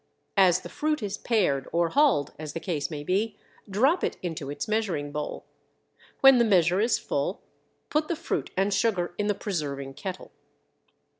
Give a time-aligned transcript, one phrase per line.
[0.35, 3.37] As the fruit is pared or hulled, as the case may be,
[3.69, 5.45] drop it into its measuring bowl.
[6.21, 7.43] When the measure is full
[7.91, 10.31] put the fruit and sugar in the preserving kettle.